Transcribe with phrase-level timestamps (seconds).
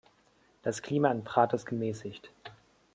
[0.63, 2.31] Das Klima in Prad ist gemäßigt.